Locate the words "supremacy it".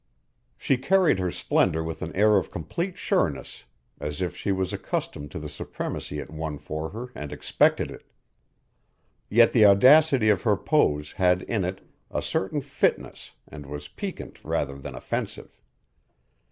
5.47-6.31